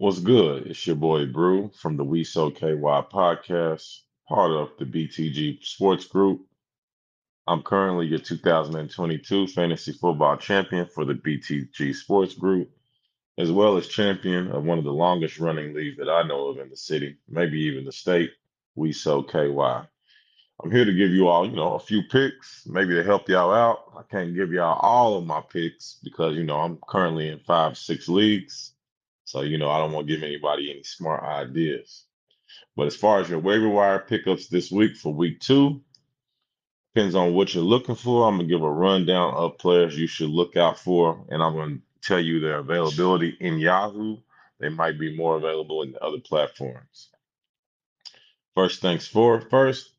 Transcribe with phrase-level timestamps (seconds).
[0.00, 0.66] What's good?
[0.68, 2.72] It's your boy Bru from the We So KY
[3.12, 6.46] podcast, part of the BTG Sports Group.
[7.46, 12.70] I'm currently your 2022 fantasy football champion for the BTG Sports Group,
[13.36, 16.58] as well as champion of one of the longest running leagues that I know of
[16.60, 18.30] in the city, maybe even the state,
[18.76, 19.86] We So KY.
[20.64, 23.52] I'm here to give you all, you know, a few picks, maybe to help y'all
[23.52, 23.92] out.
[23.98, 27.76] I can't give y'all all of my picks because, you know, I'm currently in five,
[27.76, 28.72] six leagues.
[29.30, 32.04] So, you know, I don't want to give anybody any smart ideas.
[32.74, 35.82] But as far as your waiver wire pickups this week for week two,
[36.92, 38.26] depends on what you're looking for.
[38.26, 41.52] I'm going to give a rundown of players you should look out for, and I'm
[41.52, 44.16] going to tell you their availability in Yahoo.
[44.58, 47.10] They might be more available in other platforms.
[48.56, 49.90] First things for first,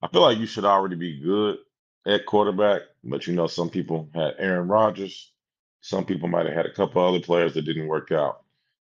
[0.00, 1.58] I feel like you should already be good
[2.06, 5.32] at quarterback, but you know, some people had Aaron Rodgers.
[5.80, 8.45] Some people might have had a couple other players that didn't work out.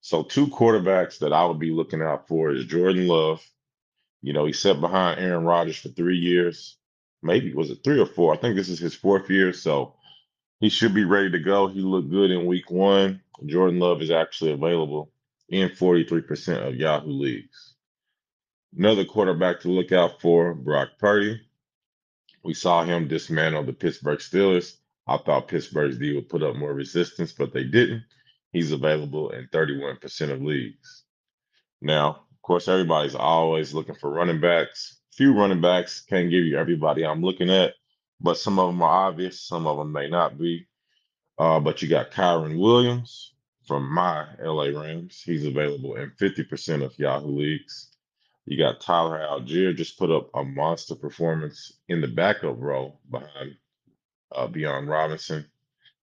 [0.00, 3.42] So, two quarterbacks that I would be looking out for is Jordan Love.
[4.22, 6.76] You know, he sat behind Aaron Rodgers for three years.
[7.22, 8.32] Maybe was it three or four?
[8.32, 9.52] I think this is his fourth year.
[9.52, 9.94] So,
[10.60, 11.68] he should be ready to go.
[11.68, 13.22] He looked good in week one.
[13.46, 15.10] Jordan Love is actually available
[15.48, 17.74] in 43% of Yahoo leagues.
[18.76, 21.40] Another quarterback to look out for, Brock Purdy.
[22.42, 24.76] We saw him dismantle the Pittsburgh Steelers.
[25.06, 28.04] I thought Pittsburgh's D would put up more resistance, but they didn't.
[28.52, 31.04] He's available in 31% of leagues.
[31.80, 34.98] Now, of course, everybody's always looking for running backs.
[35.12, 37.74] Few running backs can't give you everybody I'm looking at,
[38.20, 40.66] but some of them are obvious, some of them may not be.
[41.38, 43.34] Uh, but you got Kyren Williams
[43.66, 45.22] from my LA Rams.
[45.24, 47.90] He's available in 50% of Yahoo leagues.
[48.46, 53.56] You got Tyler Allgeier just put up a monster performance in the backup role behind
[54.34, 55.44] uh, Bijan Robinson.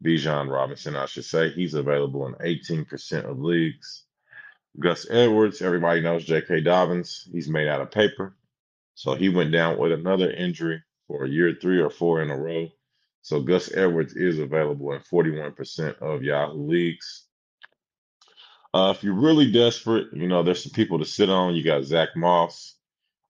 [0.06, 1.50] Bijan Robinson, I should say.
[1.50, 4.04] He's available in 18% of leagues.
[4.80, 6.62] Gus Edwards, everybody knows J.K.
[6.62, 7.28] Dobbins.
[7.32, 8.36] He's made out of paper.
[8.94, 12.38] So he went down with another injury for a year three or four in a
[12.38, 12.70] row.
[13.22, 17.26] So Gus Edwards is available in 41% of Yahoo leagues.
[18.74, 21.56] Uh, if you're really desperate, you know, there's some people to sit on.
[21.56, 22.76] You got Zack Moss.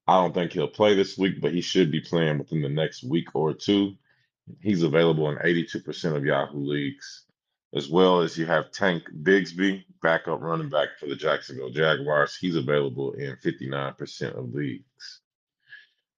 [0.08, 3.03] I don't think he'll play this week, but he should be playing within the next
[3.03, 3.94] week or two.
[4.62, 7.26] He's available in 82% of Yahoo leagues,
[7.76, 12.36] as well as you have Tank Bigsby, backup running back for the Jacksonville Jaguars.
[12.36, 15.22] He's available in 59% of leagues.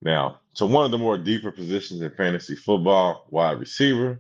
[0.01, 4.19] Now, so one of the more deeper positions in fantasy football, wide receiver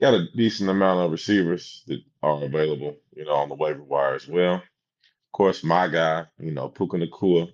[0.00, 4.14] got a decent amount of receivers that are available, you know, on the waiver wire
[4.14, 4.54] as well.
[4.54, 7.52] Of course, my guy, you know, Puka Nacua,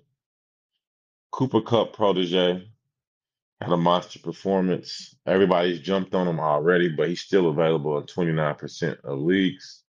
[1.31, 2.69] Cooper Kupp protege,
[3.61, 5.15] had a monster performance.
[5.25, 9.83] Everybody's jumped on him already, but he's still available in 29% of leagues.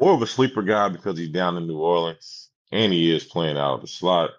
[0.00, 3.56] More of a sleeper guy because he's down in New Orleans and he is playing
[3.56, 4.30] out of the slot,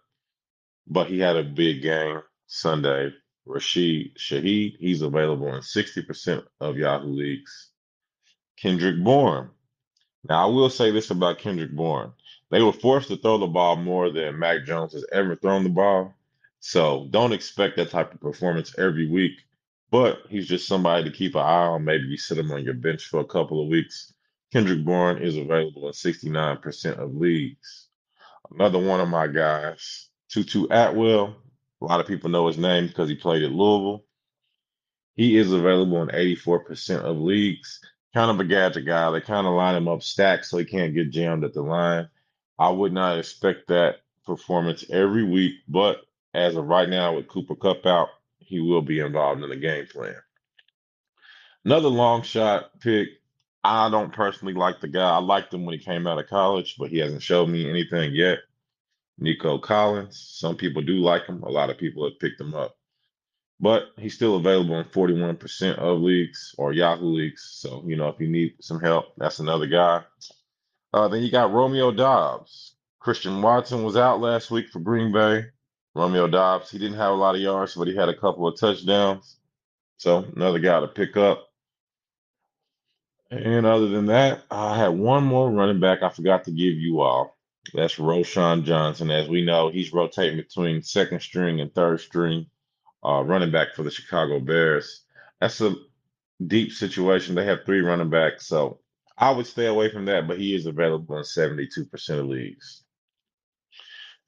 [0.85, 3.11] but he had a big game Sunday
[3.47, 4.77] Rashid Shaheed.
[4.79, 7.71] He's available in 60% of Yahoo leagues.
[8.57, 9.49] Kendrick Bourne.
[10.27, 12.11] Now, I will say this about Kendrick Bourne.
[12.51, 15.69] They were forced to throw the ball more than Mac Jones has ever thrown the
[15.69, 16.13] ball.
[16.67, 19.39] So don't expect that type of performance every week.
[19.89, 21.85] But he's just somebody to keep an eye on.
[21.85, 24.13] Maybe you sit him on your bench for a couple of weeks.
[24.51, 27.87] Kendrick Bourne is available in 69% of leagues.
[28.51, 31.37] Another one of my guys, Tutu Atwell.
[31.81, 34.03] A lot of people know his name because he played at Louisville.
[35.15, 37.79] He is available in 84% of leagues.
[38.13, 39.09] Kind of a gadget guy.
[39.11, 42.09] They kind of line him up stacked so he can't get jammed at the line.
[42.59, 46.01] I would not expect that performance every week, but
[46.33, 49.87] as of right now, with Cooper Kupp out, he will be involved in the game
[49.87, 50.15] plan.
[51.65, 53.09] Another long shot pick.
[53.63, 55.09] I don't personally like the guy.
[55.09, 58.13] I liked him when he came out of college, but he hasn't showed me anything
[58.13, 58.39] yet.
[59.17, 60.17] Nico Collins.
[60.37, 61.43] Some people do like him.
[61.43, 62.77] A lot of people have picked him up.
[63.59, 67.41] But he's still available in 41% of leagues or Yahoo leagues.
[67.55, 70.03] So, you know, if you need some help, that's another guy.
[70.93, 72.75] Uh, then you got Romeo Doubs.
[72.99, 75.45] Christian Watson was out last week for Green Bay.
[75.97, 78.59] Romeo Doubs, he didn't have a lot of yards, but he had a couple of
[78.59, 79.37] touchdowns.
[79.97, 81.49] So, another guy to pick up.
[83.31, 87.01] And other than that, I had one more running back I forgot to give you
[87.01, 87.37] all.
[87.73, 89.11] That's Roschon Johnson.
[89.11, 92.47] As we know, he's rotating between second string and third string
[93.05, 95.03] uh, running back for the Chicago Bears.
[95.41, 95.75] That's a
[96.45, 97.35] deep situation.
[97.35, 98.79] They have three running backs, so
[99.17, 102.83] I would stay away from that, but he is available in 72% of leagues.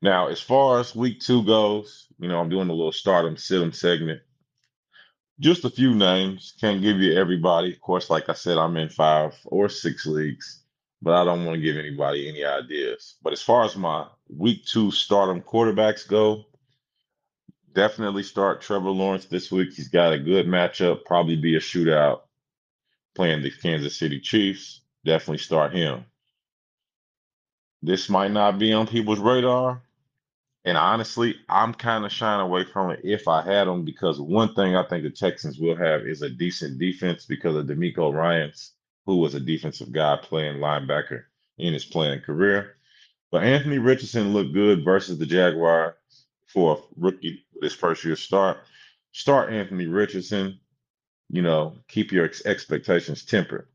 [0.01, 3.75] Now, as far as week two goes, you know, I'm doing a little stardom sit
[3.75, 4.21] segment.
[5.39, 6.53] Just a few names.
[6.61, 7.73] Can't give you everybody.
[7.73, 10.63] Of course, like I said, I'm in five or six leagues.
[11.01, 13.15] but I don't want to give anybody any ideas.
[13.23, 16.45] But as far as my week two stardom quarterbacks go,
[17.73, 19.73] definitely start Trevor Lawrence this week.
[19.73, 22.21] He's got a good matchup, probably be a shootout
[23.15, 24.81] playing the Kansas City Chiefs.
[25.05, 26.05] Definitely start him.
[27.83, 29.81] This might not be on people's radar.
[30.69, 34.53] And honestly, I'm kind of shying away from it if I had them because one
[34.53, 38.73] thing I think the Texans will have is a decent defense because of DeMeco Ryans,
[39.07, 41.23] who was a defensive guy playing linebacker
[41.57, 42.75] in his playing career.
[43.31, 45.95] But Anthony Richardson looked good versus the Jaguar
[46.45, 48.59] for a rookie this first year start.
[49.11, 50.59] Start Anthony Richardson.
[51.29, 53.67] You know, keep your ex- expectations tempered.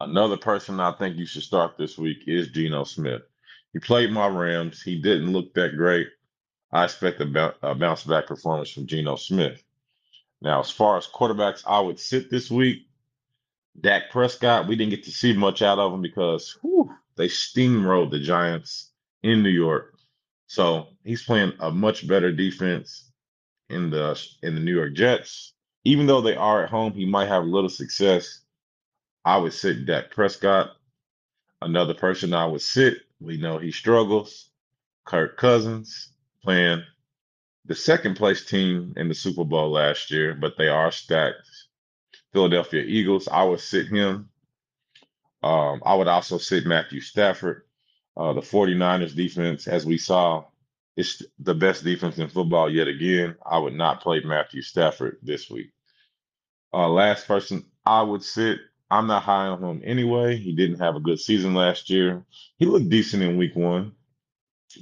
[0.00, 3.22] Another person I think you should start this week is Geno Smith.
[3.72, 4.82] He played my Rams.
[4.82, 6.08] He didn't look that great.
[6.72, 9.62] I expect a, bou- a bounce back performance from Geno Smith.
[10.40, 12.86] Now, as far as quarterbacks I would sit this week,
[13.80, 18.10] Dak Prescott, we didn't get to see much out of him because whew, they steamrolled
[18.10, 18.90] the Giants
[19.22, 19.94] in New York.
[20.46, 23.10] So he's playing a much better defense
[23.68, 25.52] in the in the New York Jets.
[25.84, 28.40] Even though they are at home, he might have a little success.
[29.24, 30.70] I would sit Dak Prescott.
[31.62, 34.50] Another person I would sit, we know he struggles.
[35.04, 36.10] Kirk Cousins
[36.42, 36.84] playing
[37.66, 41.48] the second place team in the Super Bowl last year, but they are stacked.
[42.32, 44.30] Philadelphia Eagles, I would sit him.
[45.42, 47.62] Um, I would also sit Matthew Stafford.
[48.16, 50.44] Uh, the 49ers defense, as we saw,
[50.96, 53.36] is the best defense in football yet again.
[53.46, 55.72] I would not play Matthew Stafford this week.
[56.74, 58.60] Uh, last person I would sit.
[58.90, 60.36] I'm not high on him anyway.
[60.36, 62.24] He didn't have a good season last year.
[62.56, 63.92] He looked decent in week one,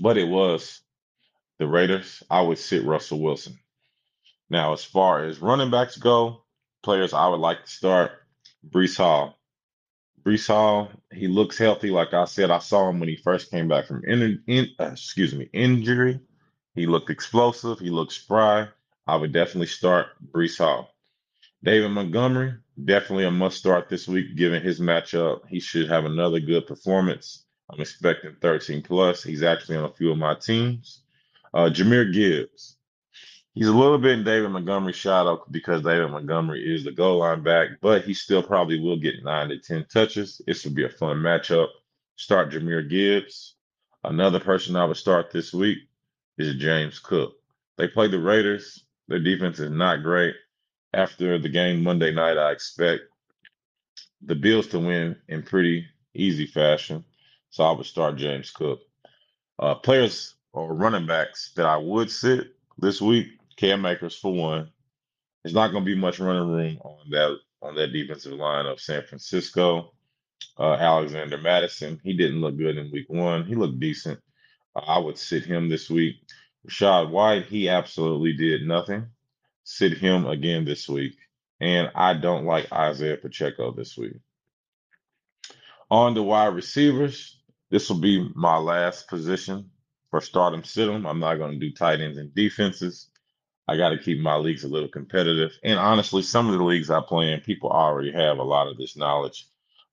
[0.01, 0.81] but it was
[1.59, 2.23] the Raiders.
[2.31, 3.59] I would sit Russell Wilson.
[4.49, 6.45] Now, as far as running backs go,
[6.83, 8.13] players I would like to start
[8.69, 9.37] Breece Hall.
[10.23, 11.91] Breece Hall, he looks healthy.
[11.91, 14.91] Like I said, I saw him when he first came back from in, in uh,
[14.93, 16.21] excuse me injury.
[16.75, 17.79] He looked explosive.
[17.79, 18.69] He looked spry.
[19.07, 20.91] I would definitely start Breece Hall.
[21.63, 25.47] David Montgomery, definitely a must start this week given his matchup.
[25.49, 27.45] He should have another good performance.
[27.71, 29.23] I'm expecting 13 plus.
[29.23, 31.03] He's actually on a few of my teams.
[31.53, 32.77] Uh, Jahmyr Gibbs,
[33.55, 37.43] he's a little bit in David Montgomery's shadow because David Montgomery is the goal line
[37.43, 40.41] back, but he still probably will get nine to 10 touches.
[40.47, 41.69] This will be a fun matchup.
[42.17, 43.57] Start Jahmyr Gibbs.
[44.05, 45.79] Another person I would start this week
[46.39, 47.35] is James Cook.
[47.79, 48.85] They play the Raiders.
[49.09, 50.35] Their defense is not great.
[50.97, 53.03] After the game Monday night, I expect
[54.23, 55.85] the Bills to win in pretty
[56.15, 57.05] easy fashion.
[57.51, 58.81] So I would start James Cook.
[59.59, 63.29] Uh, players or running backs that I would sit this week,
[63.59, 64.71] Cam Akers for one.
[65.45, 68.81] There's not going to be much running room on that on that defensive line of
[68.81, 69.93] San Francisco.
[70.59, 73.45] Uh, Alexander Mattison, he didn't look good in week one.
[73.45, 74.19] He looked decent.
[74.75, 76.17] Uh, I would sit him this week.
[76.67, 79.07] Rachaad White, he absolutely did nothing.
[79.69, 81.19] Sit him again this week.
[81.61, 84.15] And I don't like Isaiah Pacheco this week.
[85.91, 87.37] On the wide receivers,
[87.71, 89.73] this will be my last position
[90.11, 91.05] for start 'em, sit 'em.
[91.05, 93.11] I'm not going to do tight ends and defenses.
[93.67, 95.59] I got to keep my leagues a little competitive.
[95.65, 98.77] And honestly, some of the leagues I play in, people already have a lot of
[98.79, 99.49] this knowledge,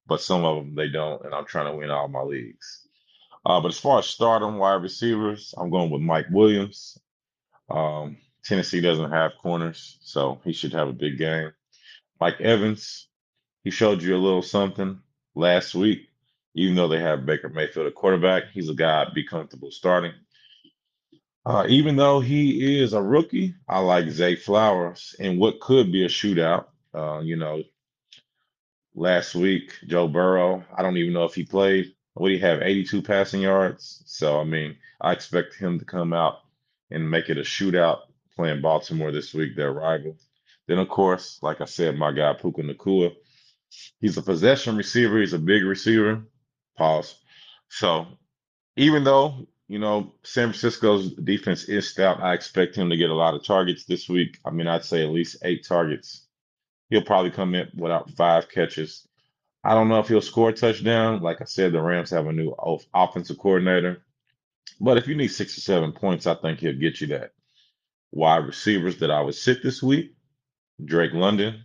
[0.06, 1.26] but some of them they don't.
[1.26, 2.88] And I'm trying to win all my leagues.
[3.44, 7.00] Uh, but as far as stardom wide receivers, I'm going with Mike Williams.
[7.72, 11.52] Um, Tennessee doesn't have corners, so he should have a big game.
[12.20, 13.08] Mike Evans,
[13.64, 15.00] he showed you a little something
[15.36, 16.10] last week.
[16.56, 20.14] Even though they have Baker Mayfield at quarterback, he's a guy I'd be comfortable starting.
[21.46, 26.06] Uh, even though he is a rookie, I like Zay Flowers in what could be
[26.06, 26.66] a shootout.
[26.94, 27.64] Uh, you know,
[28.94, 31.94] last week, Joe Burrow, I don't even know if he played.
[32.14, 32.62] What do he have?
[32.62, 34.04] 82 passing yards.
[34.06, 36.40] So, I mean, I expect him to come out
[36.92, 38.02] and make it a shootout
[38.36, 40.18] playing Baltimore this week, their rival.
[40.68, 43.14] Then, of course, like I said, my guy Puka Nacua,
[44.00, 45.20] he's a possession receiver.
[45.20, 46.24] He's a big receiver.
[46.78, 47.16] Pause.
[47.70, 48.08] So,
[48.78, 53.16] even though, you know, San Francisco's defense is stout, I expect him to get a
[53.16, 54.40] lot of targets this week.
[54.46, 56.28] I mean, I'd say at least eight targets.
[56.90, 59.08] He'll probably come in without five catches.
[59.64, 61.22] I don't know if he'll score a touchdown.
[61.22, 62.54] Like I said, the Rams have a new
[62.94, 64.04] offensive coordinator.
[64.80, 67.32] But if you need six or seven points, I think he'll get you that.
[68.16, 70.14] Wide receivers that I would sit this week
[70.86, 71.64] Drake London.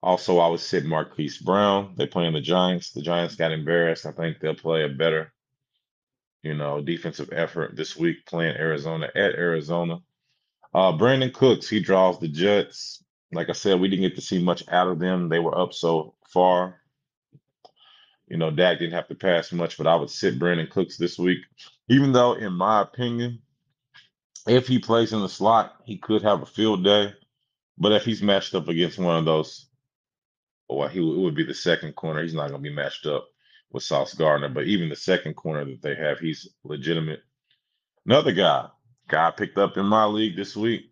[0.00, 1.94] Also, I would sit Marquise Brown.
[1.96, 2.92] They playing the Giants.
[2.92, 4.06] The Giants got embarrassed.
[4.06, 5.32] I think they'll play a better,
[6.44, 9.98] you know, defensive effort this week playing Arizona at Arizona.
[10.72, 13.02] Uh, Brandin Cooks, he draws the Jets.
[13.32, 15.28] Like I said, we didn't get to see much out of them.
[15.28, 16.80] They were up so far.
[18.28, 21.18] You know, Dak didn't have to pass much, but I would sit Brandin Cooks this
[21.18, 21.40] week.
[21.88, 23.40] Even though, in my opinion,
[24.46, 27.14] if he plays in the slot, he could have a field day.
[27.78, 29.66] But if he's matched up against one of those,
[30.68, 32.22] well, he it would be the second corner.
[32.22, 33.26] He's not going to be matched up
[33.70, 34.48] with Sauce Gardner.
[34.48, 37.20] But even the second corner that they have, he's legitimate.
[38.06, 38.68] Another guy,
[39.08, 40.90] guy picked up in my league this week.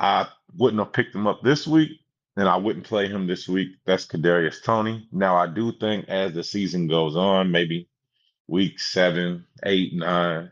[0.00, 1.92] I wouldn't have picked him up this week,
[2.36, 3.70] and I wouldn't play him this week.
[3.86, 5.08] That's Kadarius Toney.
[5.12, 7.88] Now I do think as the season goes on, maybe
[8.48, 10.50] week seven, eight, nine,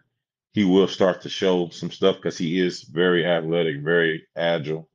[0.52, 4.88] he will start to show some stuff because he is very athletic, very agile,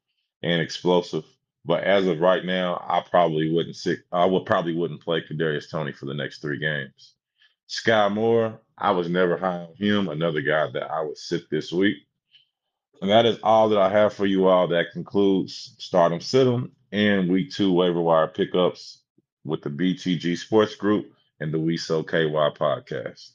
[0.43, 1.25] and explosive.
[1.65, 3.99] But as of right now, I probably wouldn't sit.
[4.11, 7.15] I would probably wouldn't play Kadarius Toney for the next three games.
[7.67, 10.07] Skyy Moore, I was never high on him.
[10.07, 11.97] Another guy that I would sit this week.
[13.01, 14.67] And that is all that I have for you all.
[14.67, 19.01] That concludes Stardom Situm and Week Two waiver wire pickups
[19.43, 23.31] with the BTG Sports Group and the We So KY podcast.